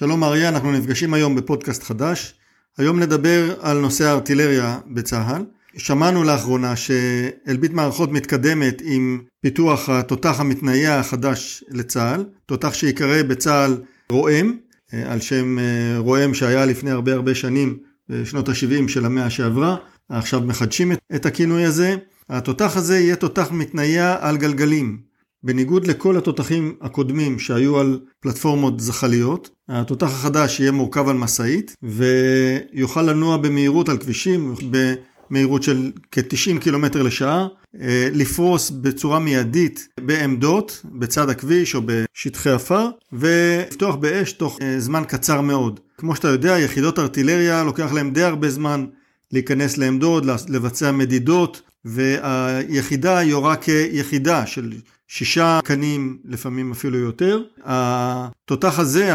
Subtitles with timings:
[0.00, 2.34] שלום אריה, אנחנו נפגשים היום בפודקאסט חדש.
[2.78, 5.44] היום נדבר על נושא הארטילריה בצה"ל.
[5.76, 14.56] שמענו לאחרונה שאלביט מערכות מתקדמת עם פיתוח התותח המתנייע החדש לצה"ל, תותח שיקרא בצה"ל רועם,
[14.92, 17.78] על שם אה, רועם שהיה לפני הרבה הרבה שנים,
[18.08, 19.76] בשנות ה-70 של המאה שעברה,
[20.08, 21.96] עכשיו מחדשים את הכינוי הזה.
[22.28, 25.09] התותח הזה יהיה תותח מתנייע על גלגלים,
[25.42, 33.02] בניגוד לכל התותחים הקודמים שהיו על פלטפורמות זחליות, התותח החדש יהיה מורכב על משאית ויוכל
[33.02, 37.46] לנוע במהירות על כבישים במהירות של כ-90 קילומטר לשעה,
[37.80, 45.02] אה, לפרוס בצורה מיידית בעמדות בצד הכביש או בשטחי עפר ולפתוח באש תוך אה, זמן
[45.08, 45.80] קצר מאוד.
[45.96, 48.86] כמו שאתה יודע, יחידות ארטילריה לוקח להם די הרבה זמן
[49.32, 54.72] להיכנס לעמדות, לבצע מדידות והיחידה יורה כיחידה של
[55.12, 57.42] שישה קנים, לפעמים אפילו יותר.
[57.64, 59.10] התותח הזה,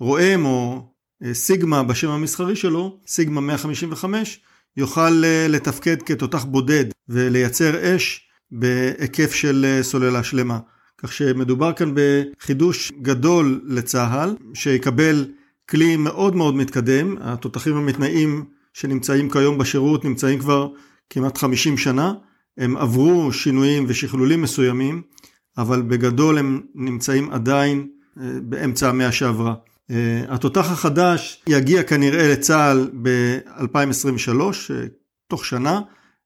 [0.00, 0.86] הרועם או
[1.24, 4.40] אה, סיגמה בשם המסחרי שלו, סיגמה 155,
[4.76, 10.58] יוכל אה, לתפקד כתותח בודד ולייצר אש בהיקף של אה, סוללה שלמה.
[10.98, 15.26] כך שמדובר כאן בחידוש גדול לצה"ל, שיקבל
[15.70, 17.16] כלי מאוד מאוד מתקדם.
[17.20, 18.44] התותחים המתנאים
[18.74, 20.68] שנמצאים כיום בשירות נמצאים כבר
[21.10, 22.12] כמעט 50 שנה.
[22.58, 25.02] הם עברו שינויים ושכלולים מסוימים,
[25.58, 27.88] אבל בגדול הם נמצאים עדיין
[28.20, 29.54] אה, באמצע המאה שעברה.
[29.90, 34.84] אה, התותח החדש יגיע כנראה לצה"ל ב-2023, אה,
[35.28, 35.80] תוך שנה.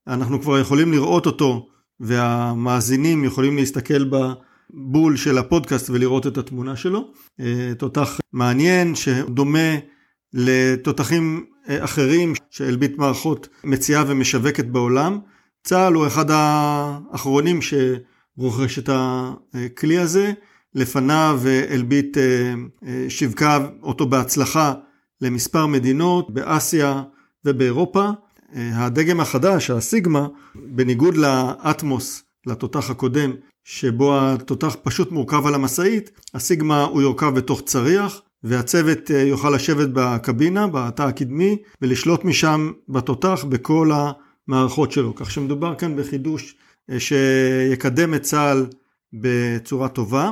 [0.07, 1.69] אנחנו כבר יכולים לראות אותו
[2.01, 7.11] והמאזינים יכולים להסתכל בבול של הפודקאסט ולראות את התמונה שלו.
[7.79, 9.75] תותח מעניין שדומה
[10.35, 15.19] לתותחים אחרים שאלביט מערכות מציעה ומשווקת בעולם.
[15.67, 20.33] צה"ל הוא אחד האחרונים שרוכש את הכלי הזה.
[20.75, 22.55] לפניו אלביט אה,
[22.87, 24.75] אה, שיווקה אותו בהצלחה
[25.21, 27.03] למספר מדינות באסיה
[27.45, 28.11] ובאירופה.
[28.55, 33.33] אה, הדגם החדש, הסיגמה, בניגוד לאטמוס, לתותח הקודם,
[33.65, 40.67] שבו התותח פשוט מורכב על המשאית, הסיגמה הוא יורכב בתוך צריח, והצוות יוכל לשבת בקבינה,
[40.67, 44.13] בתא הקדמי, ולשלוט משם בתותח בכל ה...
[44.49, 46.55] המערכות שלו, כך שמדובר כאן בחידוש
[46.91, 48.67] אה, שיקדם את צה"ל
[49.13, 50.31] בצורה טובה.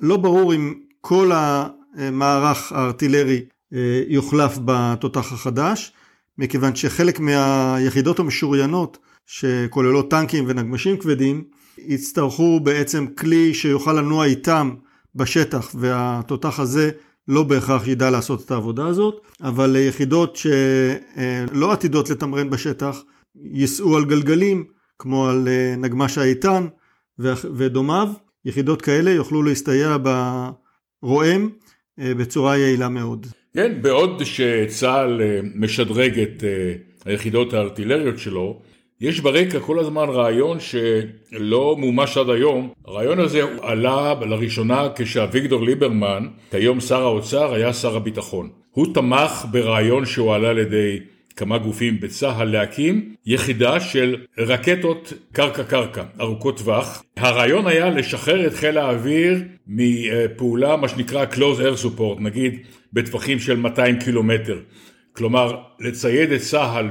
[0.00, 3.44] לא ברור אם כל המערך הארטילרי
[3.74, 5.92] אה, יוחלף בתותח החדש,
[6.38, 11.44] מכיוון שחלק מהיחידות המשוריינות שכוללות טנקים ונגמשים כבדים,
[11.78, 14.74] יצטרכו בעצם כלי שיוכל לנוע איתם
[15.14, 16.90] בשטח והתותח הזה
[17.28, 23.02] לא בהכרח ידע לעשות את העבודה הזאת, אבל יחידות שלא עתידות לתמרן בשטח
[23.36, 24.64] ייסעו על גלגלים,
[24.98, 26.66] כמו על אה, נגמ"ש האיתן
[27.56, 28.08] ודומיו,
[28.44, 29.96] יחידות כאלה יוכלו להסתייע
[31.02, 31.50] ברועם
[32.00, 33.26] אה, בצורה יעילה מאוד.
[33.54, 36.44] כן, בעוד שצה"ל אה, משדרג את
[37.04, 38.60] היחידות הארטילריות שלו,
[39.00, 42.72] יש ברקע כל הזמן רעיון שלא מומש עד היום.
[42.84, 48.50] הרעיון הזה עלה לראשונה כשאביגדור ליברמן, כיום שר האוצר, היה שר הביטחון.
[48.70, 50.98] הוא תמך ברעיון שהועלה על ידי
[51.36, 57.04] כמה גופים בצה"ל להקים יחידה של רקטות קרקע-קרקע ארוכות טווח.
[57.16, 62.58] הרעיון היה לשחרר את חיל האוויר מפעולה מה שנקרא close air support נגיד
[62.92, 64.58] בטווחים של 200 קילומטר.
[65.12, 66.90] כלומר לצייד את צה"ל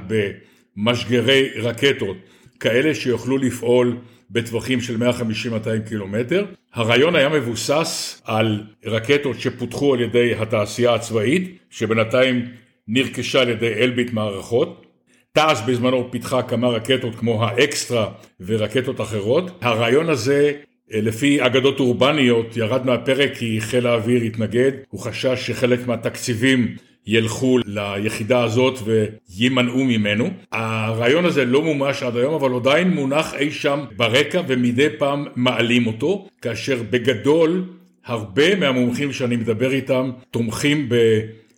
[0.77, 2.17] במשגרי רקטות
[2.59, 3.97] כאלה שיוכלו לפעול
[4.31, 6.45] בטווחים של 150-200 קילומטר.
[6.73, 12.45] הרעיון היה מבוסס על רקטות שפותחו על ידי התעשייה הצבאית שבינתיים
[12.87, 14.85] נרכשה על ידי אלביט מערכות.
[15.31, 19.51] תעש בזמנו פיתחה כמה רקטות כמו האקסטרה ורקטות אחרות.
[19.61, 20.51] הרעיון הזה
[20.89, 26.75] לפי אגדות אורבניות ירד מהפרק כי חיל האוויר התנגד, הוא חשש שחלק מהתקציבים
[27.07, 30.29] ילכו ליחידה הזאת ויימנעו ממנו.
[30.51, 35.87] הרעיון הזה לא מומש עד היום אבל עדיין מונח אי שם ברקע ומדי פעם מעלים
[35.87, 37.63] אותו, כאשר בגדול
[38.05, 40.89] הרבה מהמומחים שאני מדבר איתם תומכים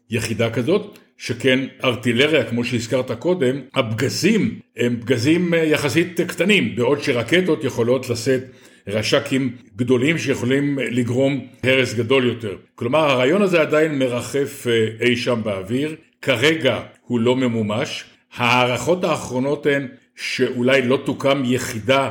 [0.10, 1.00] ביחידה כזאת.
[1.18, 8.44] שכן ארטילריה, כמו שהזכרת קודם, הפגזים הם פגזים אה, יחסית קטנים, בעוד שרקטות יכולות לשאת
[8.88, 12.56] רש"כים גדולים שיכולים לגרום הרס גדול יותר.
[12.76, 18.04] כלומר הרעיון הזה עדיין מרחף אה, אי שם באוויר, כרגע הוא לא ממומש.
[18.36, 22.10] ההערכות האחרונות הן שאולי לא תוקם יחידה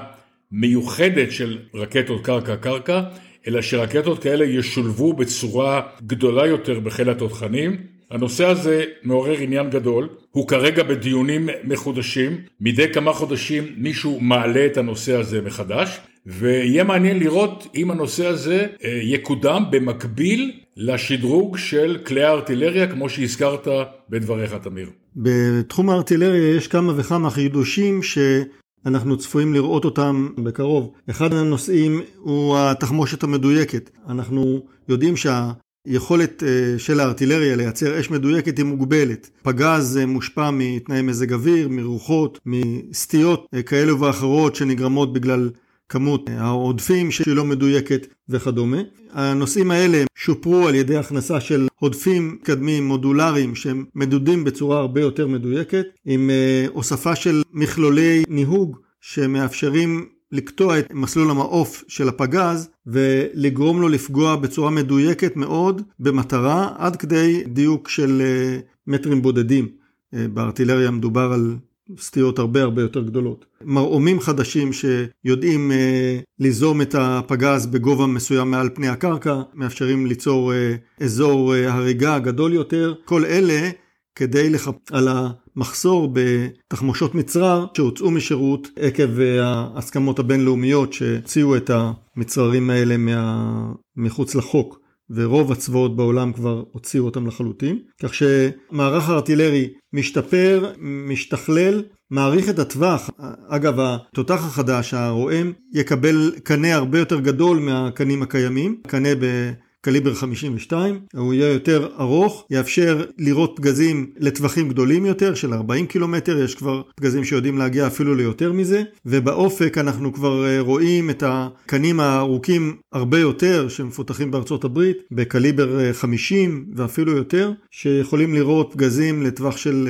[0.53, 3.01] מיוחדת של רקטות קרקע-קרקע,
[3.49, 7.77] אלא שרקטות כאלה ישולבו בצורה גדולה יותר בחיל התותחנים,
[8.15, 14.77] הנושא הזה מעורר עניין גדול, הוא כרגע בדיונים מחודשים, מדי כמה חודשים מישהו מעלה את
[14.77, 22.25] הנושא הזה מחדש, ויהיה מעניין לראות אם הנושא הזה אה, יקודם במקביל לשדרוג של כלי
[22.25, 23.69] הארטילריה, כמו שהזכרת
[24.11, 24.91] בדבריך, תמיר.
[25.17, 30.93] בתחום הארטילריה יש כמה וכמה חידושים שאנחנו צפויים לראות אותם בקרוב.
[31.11, 33.91] אחד הנושאים הוא התחמושת המדויקת.
[34.09, 35.51] אנחנו יודעים שה...
[35.87, 39.31] יכולת אה, של הארטילריה לייצר אש מדויקת היא מוגבלת.
[39.43, 45.51] פגז אה, מושפע מתנאי מזג אוויר, מרוחות, מסטיות אה, כאלו ואחרות שנגרמות בגלל
[45.89, 48.79] כמות העודפים שהיא לא מדויקת וכדומה.
[49.13, 55.27] הנושאים האלה שופרו על ידי הכנסה של עודפים מתקדמים מודולריים שהם מדודים בצורה הרבה יותר
[55.27, 56.31] מדויקת, עם
[56.69, 64.71] הוספה של מכלולי ניהוג שמאפשרים לקטוע את מסלול המעוף של הפגז ולגרום לו לפגוע בצורה
[64.71, 69.69] מדויקת מאוד במטרה עד כדי דיוק של אה, מטרים בודדים.
[70.15, 71.57] אה, בארטילריה מדובר על
[71.99, 73.45] סטיות הרבה הרבה יותר גדולות.
[73.65, 80.53] מרעומים חדשים שיודעים אה, ליזום את הפגז בגובה מסוים מעל פני הקרקע, מאפשרים ליצור
[81.01, 82.95] אזור הריגה גדול יותר.
[83.05, 83.71] כל אלה
[84.15, 92.97] כדי לחפש על המחסור בתחמושות מצרר שהוצאו משירות עקב ההסכמות הבינלאומיות שהוציאו את המצררים האלה
[92.97, 93.73] מה...
[93.97, 94.85] מחוץ לחוק.
[95.11, 103.11] ורוב הצבאות בעולם כבר הוציאו אותם לחלוטין, כך שמערך הארטילרי משתפר, משתכלל, מעריך את הטווח.
[103.49, 109.53] אגב, התותח החדש, הרועם, יקבל קנה הרבה יותר גדול מהקנים הקיימים, קנה ב...
[109.85, 116.43] קליבר 52, הוא יהיה יותר ארוך, יאפשר לראות פגזים לטווחים גדולים יותר של 40 קילומטר,
[116.43, 122.01] יש כבר פגזים שיודעים להגיע אפילו ליותר מזה, ובאופק אנחנו כבר אה, רואים את הקנים
[122.01, 129.57] הארוכים הרבה יותר שמפותחים בארצות הברית, בקליבר 50 אה, ואפילו יותר, שיכולים לראות פגזים לטווח
[129.57, 129.89] של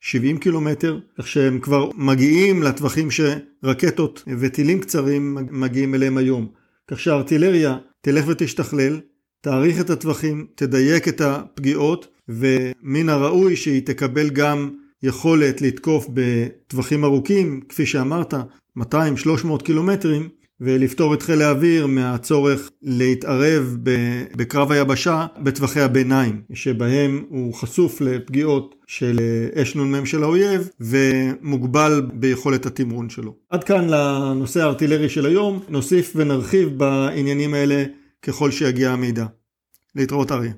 [0.00, 6.46] 70 אה, קילומטר, כך שהם כבר מגיעים לטווחים שרקטות וטילים קצרים מגיעים אליהם היום.
[6.90, 9.00] כך שהארטילריה תלך ותשתכלל,
[9.40, 14.70] תאריך את הטווחים, תדייק את הפגיעות, ומן הראוי שהיא תקבל גם
[15.02, 18.34] יכולת לתקוף בטווחים ארוכים, כפי שאמרת,
[18.78, 18.84] 200-300
[19.64, 20.28] קילומטרים,
[20.60, 23.76] ולפטור את חיל האוויר מהצורך להתערב
[24.36, 29.18] בקרב היבשה בטווחי הביניים, שבהם הוא חשוף לפגיעות של
[29.54, 33.34] אש נ"מ של האויב ומוגבל ביכולת התמרון שלו.
[33.50, 37.84] עד כאן לנושא הארטילרי של היום, נוסיף ונרחיב בעניינים האלה
[38.22, 39.26] ככל שיגיע המידע.
[39.94, 40.52] להתראות אריה.